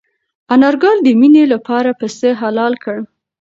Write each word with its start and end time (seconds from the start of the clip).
انارګل 0.53 0.97
د 1.03 1.07
مېنې 1.19 1.43
لپاره 1.53 1.89
پسه 1.99 2.29
حلال 2.41 2.73
کړ. 2.83 2.97